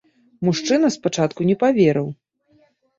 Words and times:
Мужчына 0.49 0.87
спачатку 0.97 1.49
не 1.53 1.59
паверыў. 1.67 2.13